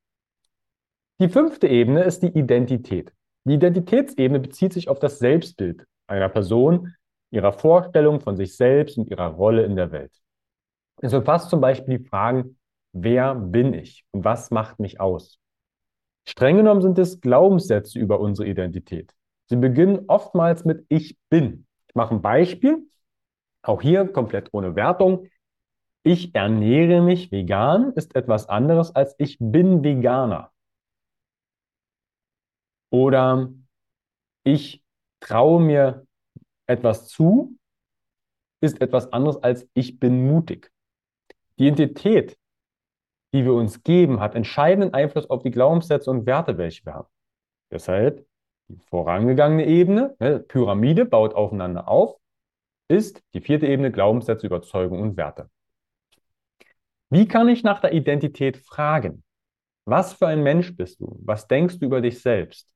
Die 1.21 1.29
fünfte 1.29 1.69
Ebene 1.69 2.03
ist 2.03 2.23
die 2.25 2.37
Identität. 2.37 3.13
Die 3.45 3.55
Identitätsebene 3.55 4.41
bezieht 4.41 4.73
sich 4.73 4.89
auf 4.89 4.99
das 4.99 5.21
Selbstbild 5.21 5.87
einer 6.09 6.29
Person, 6.29 6.95
ihrer 7.31 7.53
Vorstellung 7.53 8.21
von 8.21 8.37
sich 8.37 8.57
selbst 8.57 8.99
und 8.99 9.11
ihrer 9.11 9.29
Rolle 9.29 9.65
in 9.65 9.77
der 9.77 9.93
Welt. 9.93 10.13
Es 11.01 11.13
umfasst 11.13 11.51
zum 11.51 11.61
Beispiel 11.61 11.99
die 11.99 12.05
Fragen, 12.05 12.59
wer 12.93 13.35
bin 13.35 13.75
ich 13.75 14.05
und 14.11 14.25
was 14.25 14.51
macht 14.51 14.81
mich 14.81 15.01
aus? 15.01 15.39
Streng 16.27 16.57
genommen 16.57 16.81
sind 16.81 16.99
es 16.99 17.21
Glaubenssätze 17.21 17.99
über 17.99 18.19
unsere 18.19 18.49
Identität. 18.49 19.13
Sie 19.47 19.57
beginnen 19.57 20.05
oftmals 20.09 20.65
mit 20.65 20.85
Ich 20.89 21.17
bin. 21.29 21.67
Ich 21.89 21.95
mache 21.95 22.15
ein 22.15 22.23
Beispiel, 22.23 22.89
auch 23.63 23.83
hier 23.83 24.09
komplett 24.09 24.49
ohne 24.53 24.75
Wertung. 24.75 25.29
Ich 26.03 26.35
ernähre 26.35 27.03
mich 27.03 27.31
vegan 27.31 27.93
ist 27.93 28.17
etwas 28.17 28.49
anderes 28.49 28.95
als 28.97 29.15
ich 29.19 29.37
bin 29.39 29.85
Veganer. 29.85 30.54
Oder 32.95 33.53
ich 34.45 34.81
traue 35.19 35.61
mir 35.61 36.07
etwas 36.69 37.09
zu, 37.09 37.59
ist 38.61 38.81
etwas 38.81 39.13
anderes 39.13 39.43
als 39.43 39.69
ich 39.75 39.99
bin 39.99 40.29
mutig. 40.29 40.71
Die 41.59 41.67
Identität, 41.67 42.39
die 43.33 43.45
wir 43.45 43.55
uns 43.55 43.83
geben, 43.83 44.21
hat 44.21 44.37
entscheidenden 44.37 44.95
Einfluss 44.95 45.29
auf 45.29 45.43
die 45.43 45.51
Glaubenssätze 45.51 46.09
und 46.09 46.25
Werte, 46.25 46.57
welche 46.57 46.87
wir 46.87 46.95
haben. 46.95 47.09
Deshalb 47.73 48.29
die 48.69 48.79
vorangegangene 48.79 49.67
Ebene, 49.67 50.15
ne, 50.21 50.39
Pyramide 50.39 51.05
baut 51.05 51.35
aufeinander 51.35 51.89
auf, 51.89 52.17
ist 52.87 53.25
die 53.35 53.41
vierte 53.41 53.67
Ebene 53.67 53.91
Glaubenssätze, 53.91 54.47
Überzeugung 54.47 55.01
und 55.01 55.17
Werte. 55.17 55.51
Wie 57.11 57.27
kann 57.27 57.49
ich 57.49 57.65
nach 57.65 57.81
der 57.81 57.93
Identität 57.93 58.57
fragen? 58.57 59.25
Was 59.85 60.13
für 60.13 60.29
ein 60.29 60.45
Mensch 60.45 60.77
bist 60.77 61.01
du? 61.01 61.19
Was 61.25 61.49
denkst 61.49 61.81
du 61.81 61.87
über 61.87 62.01
dich 62.01 62.23
selbst? 62.23 62.71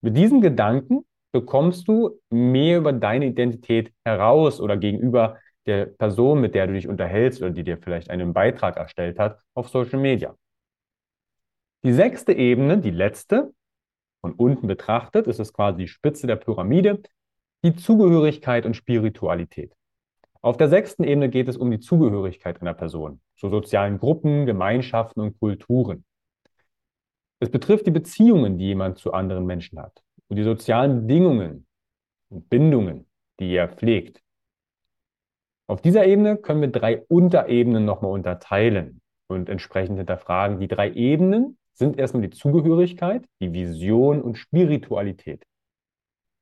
Mit 0.00 0.16
diesen 0.16 0.40
Gedanken 0.40 1.04
bekommst 1.32 1.88
du 1.88 2.20
mehr 2.30 2.78
über 2.78 2.92
deine 2.92 3.26
Identität 3.26 3.92
heraus 4.04 4.60
oder 4.60 4.76
gegenüber 4.76 5.38
der 5.66 5.86
Person, 5.86 6.40
mit 6.40 6.54
der 6.54 6.66
du 6.66 6.74
dich 6.74 6.88
unterhältst 6.88 7.42
oder 7.42 7.50
die 7.50 7.64
dir 7.64 7.78
vielleicht 7.78 8.10
einen 8.10 8.32
Beitrag 8.32 8.76
erstellt 8.76 9.18
hat 9.18 9.40
auf 9.54 9.68
Social 9.68 9.98
Media. 9.98 10.34
Die 11.84 11.92
sechste 11.92 12.32
Ebene, 12.32 12.78
die 12.78 12.90
letzte, 12.90 13.52
von 14.20 14.32
unten 14.32 14.66
betrachtet, 14.66 15.26
ist 15.26 15.38
es 15.38 15.52
quasi 15.52 15.78
die 15.78 15.88
Spitze 15.88 16.26
der 16.26 16.36
Pyramide, 16.36 17.02
die 17.62 17.76
Zugehörigkeit 17.76 18.66
und 18.66 18.74
Spiritualität. 18.74 19.74
Auf 20.40 20.56
der 20.56 20.68
sechsten 20.68 21.04
Ebene 21.04 21.28
geht 21.28 21.48
es 21.48 21.56
um 21.56 21.70
die 21.70 21.80
Zugehörigkeit 21.80 22.60
einer 22.60 22.74
Person 22.74 23.20
zu 23.36 23.48
sozialen 23.48 23.98
Gruppen, 23.98 24.46
Gemeinschaften 24.46 25.20
und 25.20 25.38
Kulturen. 25.38 26.04
Es 27.40 27.50
betrifft 27.50 27.86
die 27.86 27.92
Beziehungen, 27.92 28.58
die 28.58 28.66
jemand 28.66 28.98
zu 28.98 29.12
anderen 29.12 29.46
Menschen 29.46 29.78
hat 29.78 30.02
und 30.28 30.36
die 30.36 30.42
sozialen 30.42 31.02
Bedingungen 31.02 31.66
und 32.30 32.48
Bindungen, 32.48 33.06
die 33.40 33.54
er 33.54 33.68
pflegt. 33.68 34.20
Auf 35.68 35.82
dieser 35.82 36.06
Ebene 36.06 36.36
können 36.36 36.62
wir 36.62 36.68
drei 36.68 37.02
Unterebenen 37.08 37.84
nochmal 37.84 38.12
unterteilen 38.12 39.00
und 39.28 39.48
entsprechend 39.48 39.98
hinterfragen. 39.98 40.60
Die 40.60 40.68
drei 40.68 40.90
Ebenen 40.92 41.58
sind 41.74 41.98
erstmal 41.98 42.22
die 42.22 42.30
Zugehörigkeit, 42.30 43.28
die 43.40 43.52
Vision 43.52 44.22
und 44.22 44.36
Spiritualität. 44.36 45.44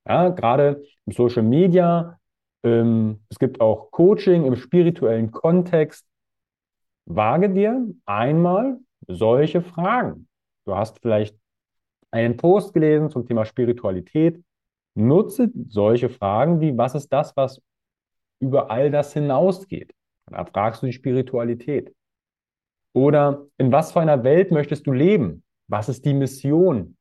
Ja, 0.09 0.29
gerade 0.29 0.85
im 1.05 1.13
Social 1.13 1.43
Media, 1.43 2.19
ähm, 2.63 3.21
es 3.29 3.39
gibt 3.39 3.61
auch 3.61 3.91
Coaching 3.91 4.47
im 4.47 4.57
spirituellen 4.57 5.33
Kontext. 5.33 6.07
Wage 7.07 7.51
dir 7.51 7.87
einmal 8.07 8.79
solche 9.09 9.61
Fragen. 9.61 10.29
Du 10.67 10.77
hast 10.77 11.01
vielleicht 11.01 11.39
einen 12.11 12.37
Post 12.37 12.75
gelesen 12.75 13.09
zum 13.09 13.27
Thema 13.27 13.45
Spiritualität. 13.45 14.43
Nutze 14.95 15.51
solche 15.69 16.09
Fragen 16.09 16.61
wie, 16.61 16.77
was 16.77 16.95
ist 16.95 17.13
das, 17.13 17.37
was 17.37 17.63
über 18.41 18.71
all 18.71 18.91
das 18.91 19.13
hinausgeht? 19.13 19.95
Dann 20.27 20.39
erfragst 20.39 20.83
du 20.83 20.87
die 20.87 20.93
Spiritualität. 20.93 21.95
Oder 22.93 23.47
in 23.59 23.71
was 23.73 23.93
für 23.93 24.01
einer 24.01 24.25
Welt 24.25 24.51
möchtest 24.51 24.87
du 24.87 24.93
leben? 24.93 25.45
Was 25.69 25.89
ist 25.89 26.05
die 26.05 26.15
Mission 26.15 26.97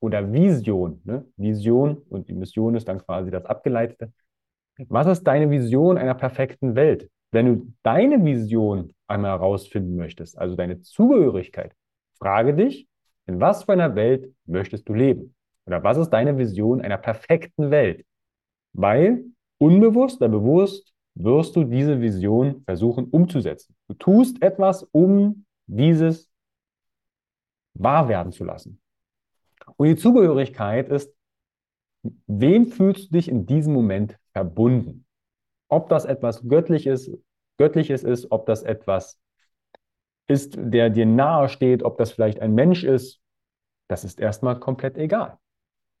oder 0.00 0.32
Vision? 0.32 1.00
Ne? 1.04 1.24
Vision 1.36 1.96
und 2.10 2.28
die 2.28 2.34
Mission 2.34 2.74
ist 2.74 2.86
dann 2.86 2.98
quasi 2.98 3.30
das 3.30 3.46
Abgeleitete. 3.46 4.12
Was 4.88 5.06
ist 5.06 5.24
deine 5.24 5.50
Vision 5.50 5.98
einer 5.98 6.14
perfekten 6.14 6.76
Welt? 6.76 7.10
Wenn 7.32 7.46
du 7.46 7.74
deine 7.82 8.24
Vision 8.24 8.92
einmal 9.06 9.32
herausfinden 9.32 9.96
möchtest, 9.96 10.38
also 10.38 10.54
deine 10.54 10.80
Zugehörigkeit, 10.82 11.74
frage 12.18 12.54
dich, 12.54 12.87
in 13.28 13.40
was 13.40 13.64
für 13.64 13.72
einer 13.72 13.94
Welt 13.94 14.34
möchtest 14.46 14.88
du 14.88 14.94
leben? 14.94 15.34
Oder 15.66 15.84
was 15.84 15.98
ist 15.98 16.10
deine 16.10 16.38
Vision 16.38 16.80
einer 16.80 16.96
perfekten 16.96 17.70
Welt? 17.70 18.04
Weil 18.72 19.24
unbewusst 19.58 20.20
oder 20.20 20.30
bewusst 20.30 20.92
wirst 21.14 21.54
du 21.54 21.64
diese 21.64 22.00
Vision 22.00 22.62
versuchen 22.64 23.04
umzusetzen. 23.10 23.76
Du 23.86 23.94
tust 23.94 24.40
etwas, 24.42 24.82
um 24.92 25.44
dieses 25.66 26.30
wahr 27.74 28.08
werden 28.08 28.32
zu 28.32 28.44
lassen. 28.44 28.80
Und 29.76 29.88
die 29.88 29.96
Zugehörigkeit 29.96 30.88
ist, 30.88 31.14
wem 32.26 32.68
fühlst 32.68 33.10
du 33.10 33.16
dich 33.16 33.28
in 33.28 33.44
diesem 33.44 33.74
Moment 33.74 34.18
verbunden? 34.32 35.04
Ob 35.68 35.90
das 35.90 36.06
etwas 36.06 36.48
Göttliches, 36.48 37.10
Göttliches 37.58 38.04
ist, 38.04 38.30
ob 38.32 38.46
das 38.46 38.62
etwas 38.62 39.20
ist, 40.28 40.54
der 40.56 40.88
dir 40.88 41.04
nahe 41.04 41.48
steht, 41.48 41.82
ob 41.82 41.98
das 41.98 42.12
vielleicht 42.12 42.40
ein 42.40 42.54
Mensch 42.54 42.84
ist, 42.84 43.17
das 43.88 44.04
ist 44.04 44.20
erstmal 44.20 44.60
komplett 44.60 44.96
egal. 44.96 45.38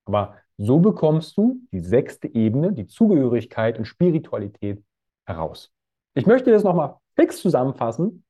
Aber 0.04 0.36
so 0.56 0.78
bekommst 0.78 1.36
du 1.36 1.60
die 1.72 1.80
sechste 1.80 2.28
Ebene, 2.34 2.72
die 2.72 2.86
Zugehörigkeit 2.86 3.78
und 3.78 3.84
Spiritualität 3.84 4.82
heraus. 5.26 5.72
Ich 6.14 6.26
möchte 6.26 6.50
das 6.50 6.64
nochmal 6.64 6.96
fix 7.16 7.40
zusammenfassen. 7.40 8.24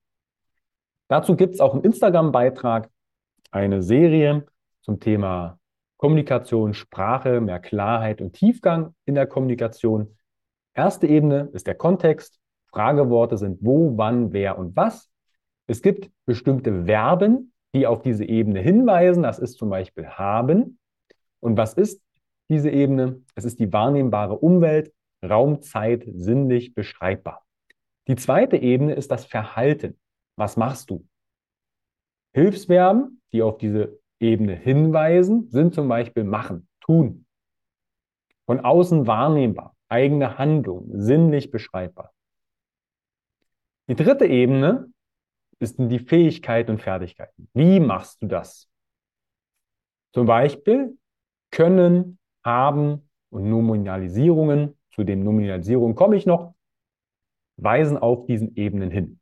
Dazu 1.09 1.37
gibt 1.37 1.55
es 1.55 1.61
auch 1.61 1.75
einen 1.75 1.85
Instagram-Beitrag, 1.85 2.91
eine 3.51 3.83
Serie 3.83 4.47
zum 4.83 5.01
Thema 5.01 5.59
Kommunikation, 5.97 6.75
Sprache, 6.75 7.41
mehr 7.41 7.61
Klarheit 7.61 8.21
und 8.21 8.33
Tiefgang 8.35 8.95
in 9.05 9.15
der 9.15 9.27
Kommunikation. 9.27 10.17
Erste 10.75 11.07
Ebene 11.07 11.49
ist 11.53 11.67
der 11.67 11.75
Kontext. 11.75 12.39
Frageworte 12.71 13.39
sind 13.39 13.59
wo, 13.63 13.97
wann, 13.97 14.33
wer 14.33 14.59
und 14.59 14.77
was. 14.77 15.11
Es 15.67 15.83
gibt 15.83 16.11
bestimmte 16.27 16.85
Verben, 16.85 17.53
die 17.75 17.87
auf 17.87 18.03
diese 18.03 18.25
Ebene 18.25 18.61
hinweisen. 18.61 19.23
Das 19.23 19.39
ist 19.39 19.59
zum 19.59 19.71
Beispiel 19.71 20.07
haben. 20.07 20.79
Und 21.41 21.57
was 21.57 21.75
ist 21.75 22.03
diese 22.49 22.71
Ebene? 22.71 23.23
Es 23.35 23.45
ist 23.45 23.61
die 23.61 23.73
wahrnehmbare 23.73 24.39
Umwelt, 24.39 24.93
Raum, 25.23 25.63
Zeit, 25.63 26.05
sinnlich 26.07 26.75
beschreibbar. 26.75 27.45
Die 28.07 28.17
zweite 28.17 28.57
Ebene 28.57 28.95
ist 28.95 29.11
das 29.11 29.27
Verhalten. 29.27 29.99
Was 30.37 30.57
machst 30.57 30.91
du? 30.91 31.07
Hilfsverben, 32.33 33.21
die 33.33 33.43
auf 33.43 33.59
diese 33.59 33.99
Ebene 34.21 34.55
hinweisen, 34.55 35.51
sind 35.51 35.75
zum 35.75 35.89
Beispiel 35.89 36.25
machen, 36.25 36.69
tun. 36.81 37.27
Von 38.47 38.61
außen 38.61 39.07
wahrnehmbar, 39.07 39.77
eigene 39.89 40.39
Handlung, 40.39 40.89
sinnlich 40.95 41.51
beschreibbar. 41.51 42.13
Die 43.89 43.97
dritte 43.97 44.27
Ebene 44.27 44.93
ist 45.61 45.77
die 45.79 45.99
Fähigkeit 45.99 46.71
und 46.71 46.81
Fertigkeiten. 46.81 47.49
Wie 47.53 47.81
machst 47.81 48.23
du 48.23 48.27
das? 48.27 48.69
Zum 50.13 50.27
Beispiel 50.27 50.97
können, 51.51 52.19
haben 52.45 53.09
und 53.31 53.49
Nominalisierungen, 53.49 54.79
zu 54.91 55.05
den 55.05 55.23
Nominalisierungen 55.23 55.95
komme 55.95 56.17
ich 56.17 56.27
noch, 56.27 56.55
weisen 57.57 57.99
auf 57.99 58.27
diesen 58.27 58.57
Ebenen 58.57 58.91
hin. 58.91 59.21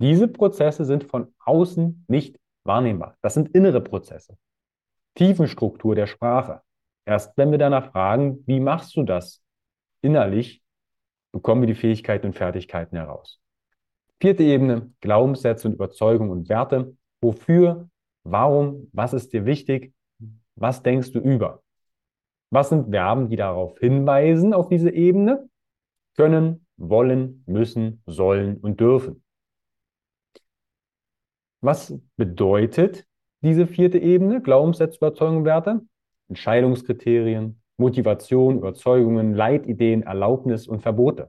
Diese 0.00 0.28
Prozesse 0.28 0.84
sind 0.84 1.04
von 1.04 1.32
außen 1.38 2.04
nicht 2.08 2.38
wahrnehmbar. 2.64 3.16
Das 3.22 3.34
sind 3.34 3.54
innere 3.54 3.80
Prozesse. 3.80 4.36
Tiefenstruktur 5.14 5.94
der 5.94 6.06
Sprache. 6.06 6.62
Erst 7.04 7.36
wenn 7.36 7.50
wir 7.50 7.58
danach 7.58 7.92
fragen, 7.92 8.42
wie 8.46 8.60
machst 8.60 8.96
du 8.96 9.02
das 9.02 9.42
innerlich, 10.00 10.62
bekommen 11.32 11.62
wir 11.62 11.66
die 11.66 11.74
Fähigkeiten 11.74 12.26
und 12.26 12.36
Fertigkeiten 12.36 12.96
heraus. 12.96 13.41
Vierte 14.22 14.44
Ebene, 14.44 14.92
Glaubenssätze 15.00 15.66
und 15.66 15.74
Überzeugungen 15.74 16.30
und 16.30 16.48
Werte. 16.48 16.96
Wofür, 17.20 17.88
warum, 18.22 18.88
was 18.92 19.14
ist 19.14 19.32
dir 19.32 19.46
wichtig, 19.46 19.92
was 20.54 20.84
denkst 20.84 21.10
du 21.10 21.18
über? 21.18 21.64
Was 22.48 22.68
sind 22.68 22.90
Verben, 22.90 23.30
die 23.30 23.34
darauf 23.34 23.76
hinweisen, 23.80 24.54
auf 24.54 24.68
diese 24.68 24.90
Ebene? 24.90 25.50
Können, 26.14 26.68
wollen, 26.76 27.42
müssen, 27.48 28.00
sollen 28.06 28.58
und 28.58 28.78
dürfen. 28.78 29.24
Was 31.60 31.92
bedeutet 32.14 33.04
diese 33.40 33.66
vierte 33.66 33.98
Ebene? 33.98 34.40
Glaubenssätze, 34.40 34.98
Überzeugungen, 34.98 35.44
Werte? 35.44 35.80
Entscheidungskriterien, 36.28 37.60
Motivation, 37.76 38.58
Überzeugungen, 38.58 39.34
Leitideen, 39.34 40.04
Erlaubnis 40.04 40.68
und 40.68 40.80
Verbote. 40.80 41.28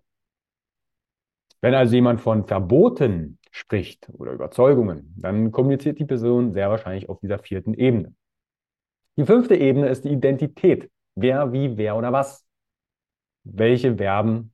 Wenn 1.64 1.76
also 1.76 1.96
jemand 1.96 2.20
von 2.20 2.46
Verboten 2.46 3.40
spricht 3.50 4.10
oder 4.18 4.34
Überzeugungen, 4.34 5.14
dann 5.16 5.54
kommuniziert 5.54 5.98
die 5.98 6.04
Person 6.04 6.52
sehr 6.52 6.70
wahrscheinlich 6.70 7.08
auf 7.08 7.22
dieser 7.22 7.40
vierten 7.40 7.74
Ebene. 7.74 8.14
Die 9.16 9.24
fünfte 9.24 9.56
Ebene 9.56 9.88
ist 9.88 10.04
die 10.04 10.10
Identität. 10.12 10.92
Wer, 11.16 11.54
wie, 11.54 11.78
wer 11.78 11.96
oder 11.96 12.12
was. 12.12 12.46
Welche 13.46 13.96
Verben 13.96 14.54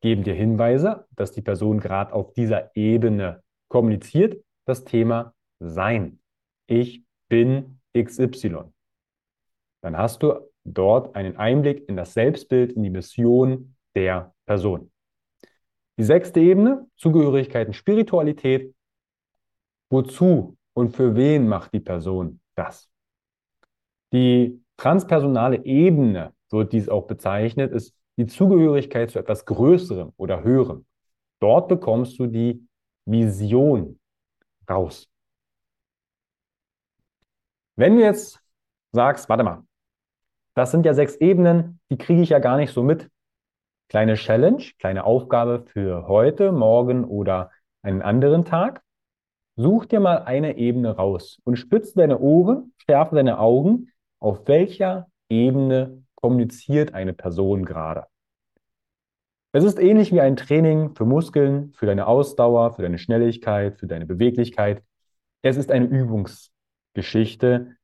geben 0.00 0.24
dir 0.24 0.34
Hinweise, 0.34 1.06
dass 1.12 1.30
die 1.30 1.42
Person 1.42 1.78
gerade 1.78 2.12
auf 2.12 2.32
dieser 2.32 2.74
Ebene 2.74 3.44
kommuniziert? 3.68 4.42
Das 4.64 4.82
Thema 4.82 5.32
Sein. 5.60 6.18
Ich 6.66 7.04
bin 7.28 7.78
XY. 7.96 8.64
Dann 9.80 9.96
hast 9.96 10.24
du 10.24 10.40
dort 10.64 11.14
einen 11.14 11.36
Einblick 11.36 11.88
in 11.88 11.96
das 11.96 12.14
Selbstbild, 12.14 12.72
in 12.72 12.82
die 12.82 12.90
Mission 12.90 13.76
der 13.94 14.34
Person. 14.44 14.90
Die 15.96 16.04
sechste 16.04 16.40
Ebene, 16.40 16.86
Zugehörigkeit 16.96 17.68
und 17.68 17.74
Spiritualität. 17.74 18.74
Wozu 19.90 20.56
und 20.72 20.96
für 20.96 21.14
wen 21.14 21.46
macht 21.46 21.72
die 21.72 21.80
Person 21.80 22.40
das? 22.54 22.90
Die 24.12 24.60
transpersonale 24.76 25.64
Ebene, 25.64 26.32
wird 26.50 26.72
dies 26.72 26.88
auch 26.88 27.06
bezeichnet, 27.06 27.72
ist 27.72 27.94
die 28.16 28.26
Zugehörigkeit 28.26 29.10
zu 29.10 29.18
etwas 29.18 29.44
Größerem 29.44 30.12
oder 30.16 30.42
Höherem. 30.42 30.86
Dort 31.40 31.68
bekommst 31.68 32.18
du 32.18 32.26
die 32.26 32.66
Vision 33.04 33.98
raus. 34.68 35.08
Wenn 37.76 37.96
du 37.96 38.02
jetzt 38.02 38.40
sagst, 38.92 39.28
warte 39.28 39.42
mal, 39.42 39.64
das 40.54 40.70
sind 40.70 40.86
ja 40.86 40.94
sechs 40.94 41.16
Ebenen, 41.16 41.80
die 41.90 41.98
kriege 41.98 42.22
ich 42.22 42.28
ja 42.28 42.38
gar 42.38 42.56
nicht 42.56 42.72
so 42.72 42.82
mit. 42.84 43.10
Kleine 43.88 44.14
Challenge, 44.14 44.62
kleine 44.78 45.04
Aufgabe 45.04 45.64
für 45.66 46.08
heute, 46.08 46.52
morgen 46.52 47.04
oder 47.04 47.50
einen 47.82 48.02
anderen 48.02 48.44
Tag. 48.44 48.82
Such 49.56 49.86
dir 49.86 50.00
mal 50.00 50.18
eine 50.18 50.56
Ebene 50.56 50.96
raus 50.96 51.40
und 51.44 51.56
spitze 51.56 51.94
deine 51.94 52.18
Ohren, 52.18 52.72
schärfe 52.78 53.14
deine 53.14 53.38
Augen 53.38 53.92
auf 54.18 54.48
welcher 54.48 55.08
Ebene 55.28 56.02
kommuniziert 56.14 56.94
eine 56.94 57.12
Person 57.12 57.64
gerade. 57.64 58.06
Es 59.52 59.62
ist 59.62 59.78
ähnlich 59.78 60.12
wie 60.12 60.20
ein 60.20 60.36
Training 60.36 60.96
für 60.96 61.04
Muskeln, 61.04 61.72
für 61.74 61.86
deine 61.86 62.06
Ausdauer, 62.06 62.72
für 62.72 62.82
deine 62.82 62.98
Schnelligkeit, 62.98 63.78
für 63.78 63.86
deine 63.86 64.06
Beweglichkeit. 64.06 64.82
Es 65.42 65.56
ist 65.56 65.70
eine 65.70 65.86
Übungsgeschichte. 65.86 67.76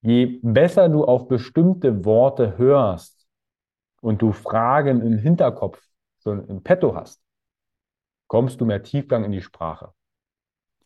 Je 0.00 0.40
besser 0.42 0.88
du 0.88 1.04
auf 1.04 1.28
bestimmte 1.28 2.04
Worte 2.04 2.58
hörst 2.58 3.13
und 4.04 4.20
du 4.20 4.32
Fragen 4.32 5.00
im 5.00 5.16
Hinterkopf 5.16 5.80
schon 6.22 6.46
im 6.48 6.62
Petto 6.62 6.94
hast, 6.94 7.22
kommst 8.26 8.60
du 8.60 8.66
mehr 8.66 8.82
Tiefgang 8.82 9.24
in 9.24 9.32
die 9.32 9.40
Sprache. 9.40 9.92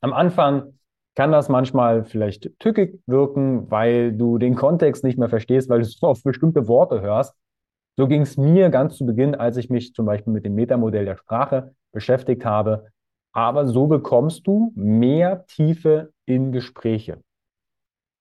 Am 0.01 0.13
Anfang 0.13 0.79
kann 1.17 1.33
das 1.33 1.49
manchmal 1.49 2.05
vielleicht 2.05 2.57
tückig 2.61 3.03
wirken, 3.07 3.69
weil 3.73 4.13
du 4.13 4.39
den 4.39 4.55
Kontext 4.55 5.03
nicht 5.03 5.19
mehr 5.19 5.29
verstehst, 5.29 5.69
weil 5.69 5.81
du 5.81 5.85
so 5.85 6.07
auf 6.07 6.23
bestimmte 6.23 6.69
Worte 6.69 7.01
hörst. 7.01 7.35
So 7.97 8.07
ging 8.07 8.23
es 8.23 8.37
mir 8.37 8.71
ganz 8.71 8.97
zu 8.97 9.05
Beginn, 9.05 9.35
als 9.35 9.57
ich 9.57 9.69
mich 9.69 9.95
zum 9.95 10.07
Beispiel 10.07 10.33
mit 10.33 10.45
dem 10.45 10.55
Metamodell 10.55 11.05
der 11.05 11.17
Sprache 11.17 11.75
beschäftigt 11.91 12.45
habe. 12.45 12.87
Aber 13.33 13.67
so 13.67 13.89
bekommst 13.89 14.47
du 14.47 14.73
mehr 14.77 15.45
Tiefe 15.47 16.13
in 16.25 16.53
Gespräche. 16.53 17.21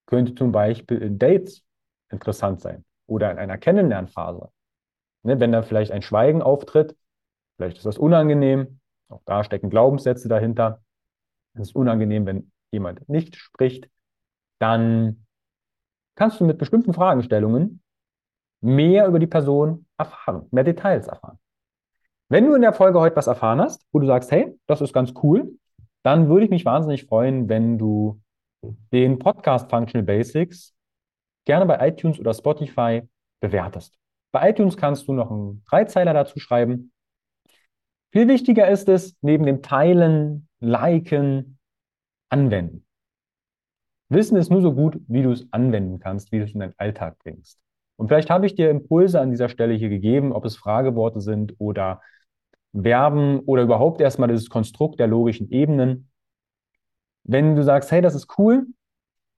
Könnte 0.08 0.34
zum 0.34 0.52
Beispiel 0.52 0.98
in 1.04 1.20
Dates 1.20 1.62
interessant 2.10 2.62
sein 2.62 2.84
oder 3.06 3.30
in 3.30 3.38
einer 3.38 3.60
Kennenlernphase. 3.60 4.50
Ne, 5.28 5.42
wenn 5.42 5.52
da 5.52 5.62
vielleicht 5.62 5.92
ein 5.92 6.02
Schweigen 6.02 6.42
auftritt, 6.42 6.96
vielleicht 7.58 7.76
ist 7.76 7.86
das 7.86 7.98
unangenehm, 7.98 8.80
auch 9.10 9.22
da 9.26 9.44
stecken 9.44 9.70
Glaubenssätze 9.70 10.30
dahinter. 10.30 10.82
Es 11.54 11.64
ist 11.64 11.76
unangenehm, 11.76 12.26
wenn 12.26 12.50
jemand 12.72 13.10
nicht 13.10 13.36
spricht, 13.36 13.90
dann 14.60 15.26
kannst 16.16 16.40
du 16.40 16.46
mit 16.46 16.58
bestimmten 16.58 16.94
Fragestellungen 16.94 17.82
mehr 18.62 19.06
über 19.06 19.20
die 19.20 19.28
Person 19.28 19.86
erfahren, 19.98 20.48
mehr 20.52 20.64
Details 20.64 21.10
erfahren. 21.10 21.38
Wenn 22.30 22.46
du 22.46 22.56
in 22.56 22.62
der 22.62 22.72
Folge 22.72 23.02
heute 23.02 23.18
was 23.18 23.28
erfahren 23.28 23.60
hast, 23.60 23.86
wo 23.92 24.00
du 24.00 24.08
sagst, 24.08 24.32
hey, 24.32 24.58
das 24.66 24.80
ist 24.80 24.94
ganz 24.94 25.14
cool, 25.24 25.60
dann 26.04 26.30
würde 26.30 26.46
ich 26.46 26.52
mich 26.52 26.64
wahnsinnig 26.64 27.06
freuen, 27.06 27.50
wenn 27.50 27.78
du 27.78 28.22
den 28.94 29.20
Podcast 29.20 29.70
Functional 29.70 30.06
Basics 30.06 30.74
gerne 31.44 31.66
bei 31.66 31.86
iTunes 31.86 32.18
oder 32.18 32.34
Spotify 32.34 33.02
bewertest. 33.42 34.00
Bei 34.38 34.52
iTunes 34.52 34.78
kannst 34.78 35.08
du 35.08 35.14
noch 35.14 35.32
einen 35.32 35.64
Dreizeiler 35.68 36.14
dazu 36.14 36.38
schreiben. 36.38 36.92
Viel 38.12 38.28
wichtiger 38.28 38.70
ist 38.70 38.88
es, 38.88 39.18
neben 39.22 39.48
dem 39.48 39.64
Teilen, 39.64 40.48
Liken, 40.60 41.58
anwenden. 42.30 42.86
Wissen 44.10 44.38
ist 44.38 44.52
nur 44.52 44.62
so 44.62 44.76
gut, 44.76 45.00
wie 45.08 45.24
du 45.24 45.32
es 45.32 45.52
anwenden 45.52 46.00
kannst, 46.00 46.32
wie 46.32 46.38
du 46.38 46.44
es 46.44 46.54
in 46.54 46.60
deinen 46.60 46.76
Alltag 46.78 47.18
bringst. 47.18 47.60
Und 47.96 48.10
vielleicht 48.10 48.30
habe 48.30 48.46
ich 48.46 48.54
dir 48.54 48.70
Impulse 48.70 49.20
an 49.20 49.32
dieser 49.32 49.50
Stelle 49.50 49.74
hier 49.74 49.90
gegeben, 49.90 50.32
ob 50.34 50.46
es 50.46 50.56
Frageworte 50.56 51.20
sind 51.20 51.56
oder 51.58 52.04
Verben 52.80 53.40
oder 53.40 53.64
überhaupt 53.64 54.02
erstmal 54.02 54.30
dieses 54.30 54.52
Konstrukt 54.52 55.00
der 55.00 55.08
logischen 55.08 55.50
Ebenen. 55.50 56.12
Wenn 57.24 57.56
du 57.56 57.64
sagst, 57.64 57.92
hey, 57.92 58.04
das 58.04 58.14
ist 58.14 58.38
cool, 58.38 58.68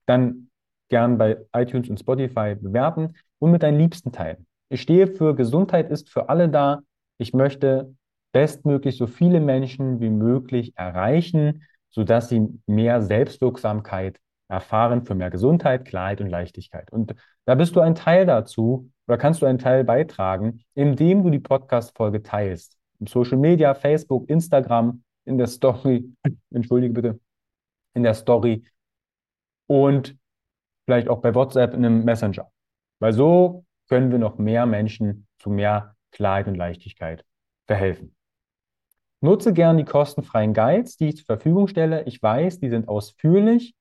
dann 0.04 0.50
gern 0.90 1.16
bei 1.16 1.38
iTunes 1.54 1.88
und 1.88 1.98
Spotify 1.98 2.54
bewerten 2.54 3.14
und 3.38 3.50
mit 3.50 3.62
deinen 3.62 3.78
Liebsten 3.78 4.12
teilen. 4.12 4.46
Ich 4.70 4.80
stehe 4.80 5.06
für 5.06 5.34
Gesundheit 5.34 5.90
ist 5.90 6.10
für 6.10 6.28
alle 6.28 6.48
da. 6.48 6.80
Ich 7.18 7.34
möchte 7.34 7.94
bestmöglich 8.32 8.96
so 8.96 9.06
viele 9.06 9.40
Menschen 9.40 10.00
wie 10.00 10.10
möglich 10.10 10.72
erreichen 10.76 11.62
sodass 11.90 12.28
sie 12.28 12.48
mehr 12.66 13.02
Selbstwirksamkeit 13.02 14.18
erfahren 14.48 15.04
für 15.04 15.14
mehr 15.14 15.30
Gesundheit, 15.30 15.84
Klarheit 15.84 16.20
und 16.20 16.28
Leichtigkeit. 16.28 16.90
Und 16.92 17.14
da 17.44 17.54
bist 17.54 17.76
du 17.76 17.80
ein 17.80 17.94
Teil 17.94 18.26
dazu 18.26 18.90
oder 19.06 19.18
kannst 19.18 19.42
du 19.42 19.46
einen 19.46 19.58
Teil 19.58 19.84
beitragen, 19.84 20.64
indem 20.74 21.22
du 21.22 21.30
die 21.30 21.38
Podcast-Folge 21.38 22.22
teilst. 22.22 22.76
Im 22.98 23.06
Social 23.06 23.38
Media, 23.38 23.74
Facebook, 23.74 24.28
Instagram, 24.28 25.02
in 25.24 25.38
der 25.38 25.46
Story, 25.46 26.12
entschuldige 26.50 26.94
bitte, 26.94 27.20
in 27.94 28.02
der 28.02 28.14
Story 28.14 28.64
und 29.66 30.16
vielleicht 30.84 31.08
auch 31.08 31.20
bei 31.20 31.34
WhatsApp 31.34 31.74
in 31.74 31.84
einem 31.84 32.04
Messenger. 32.04 32.50
Weil 33.00 33.12
so 33.12 33.64
können 33.90 34.12
wir 34.12 34.18
noch 34.18 34.38
mehr 34.38 34.66
Menschen 34.66 35.26
zu 35.40 35.50
mehr 35.50 35.96
Klarheit 36.12 36.46
und 36.46 36.54
Leichtigkeit 36.54 37.24
verhelfen. 37.66 38.14
Nutze 39.20 39.52
gern 39.52 39.76
die 39.76 39.84
kostenfreien 39.84 40.54
Guides, 40.54 40.96
die 40.96 41.08
ich 41.08 41.16
zur 41.16 41.26
Verfügung 41.26 41.66
stelle. 41.66 42.04
Ich 42.04 42.22
weiß, 42.22 42.60
die 42.60 42.70
sind 42.70 42.88
ausführlich. 42.88 43.74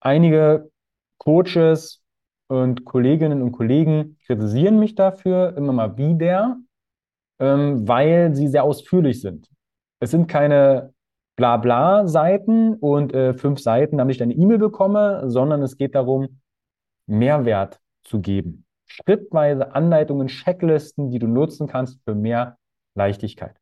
Einige 0.00 0.70
Coaches 1.18 2.02
und 2.48 2.84
Kolleginnen 2.84 3.42
und 3.42 3.52
Kollegen 3.52 4.18
kritisieren 4.24 4.78
mich 4.78 4.94
dafür 4.94 5.56
immer 5.56 5.72
mal 5.72 5.96
wieder, 5.98 6.56
ähm, 7.38 7.86
weil 7.86 8.34
sie 8.34 8.48
sehr 8.48 8.64
ausführlich 8.64 9.20
sind. 9.20 9.48
Es 10.00 10.10
sind 10.10 10.26
keine 10.26 10.94
Blabla-Seiten 11.36 12.74
und 12.74 13.12
äh, 13.12 13.34
fünf 13.34 13.60
Seiten, 13.60 13.98
damit 13.98 14.16
ich 14.16 14.22
eine 14.22 14.34
E-Mail 14.34 14.58
bekomme, 14.58 15.30
sondern 15.30 15.62
es 15.62 15.76
geht 15.76 15.94
darum, 15.94 16.40
Mehrwert 17.06 17.78
zu 18.04 18.20
geben. 18.20 18.65
Schrittweise 18.86 19.74
Anleitungen, 19.74 20.28
Checklisten, 20.28 21.10
die 21.10 21.18
du 21.18 21.26
nutzen 21.26 21.66
kannst 21.66 22.00
für 22.04 22.14
mehr 22.14 22.56
Leichtigkeit 22.94 23.56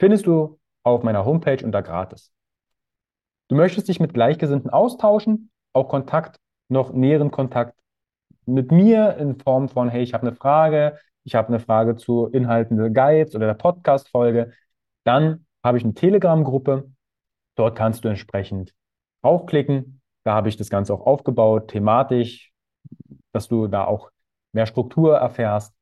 findest 0.00 0.26
du 0.26 0.58
auf 0.82 1.04
meiner 1.04 1.24
Homepage 1.24 1.64
unter 1.64 1.82
gratis. 1.82 2.32
Du 3.48 3.54
möchtest 3.54 3.88
dich 3.88 4.00
mit 4.00 4.14
Gleichgesinnten 4.14 4.70
austauschen, 4.70 5.50
auch 5.72 5.88
Kontakt, 5.88 6.40
noch 6.68 6.92
näheren 6.92 7.30
Kontakt 7.30 7.78
mit 8.46 8.72
mir 8.72 9.16
in 9.18 9.38
Form 9.38 9.68
von, 9.68 9.88
hey, 9.90 10.02
ich 10.02 10.14
habe 10.14 10.26
eine 10.26 10.34
Frage, 10.34 10.98
ich 11.24 11.34
habe 11.34 11.48
eine 11.48 11.60
Frage 11.60 11.96
zu 11.96 12.26
Inhalten 12.28 12.78
der 12.78 12.90
Guides 12.90 13.34
oder 13.34 13.46
der 13.46 13.54
Podcast-Folge, 13.54 14.52
dann 15.04 15.46
habe 15.62 15.76
ich 15.78 15.84
eine 15.84 15.94
Telegram-Gruppe. 15.94 16.90
Dort 17.56 17.76
kannst 17.76 18.04
du 18.04 18.08
entsprechend 18.08 18.72
aufklicken. 19.20 20.00
Da 20.24 20.34
habe 20.34 20.48
ich 20.48 20.56
das 20.56 20.70
Ganze 20.70 20.94
auch 20.94 21.06
aufgebaut, 21.06 21.68
thematisch, 21.68 22.52
dass 23.32 23.48
du 23.48 23.66
da 23.66 23.84
auch 23.84 24.10
mehr 24.52 24.66
Struktur 24.66 25.16
erfährst, 25.16 25.74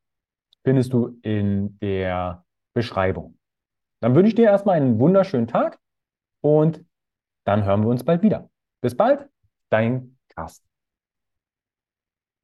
findest 0.65 0.93
du 0.93 1.19
in 1.23 1.79
der 1.81 2.45
Beschreibung. 2.75 3.39
Dann 4.01 4.15
wünsche 4.15 4.29
ich 4.29 4.35
dir 4.35 4.47
erstmal 4.47 4.77
einen 4.77 5.01
wunderschönen 5.01 5.47
Tag 5.47 5.79
und 6.41 6.85
dann 7.45 7.65
hören 7.65 7.83
wir 7.83 7.89
uns 7.89 8.05
bald 8.05 8.23
wieder. 8.23 8.51
Bis 8.81 8.97
bald, 8.97 9.29
dein 9.71 10.19
Carsten. 10.29 10.68